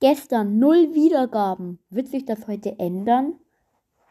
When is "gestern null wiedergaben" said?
0.00-1.78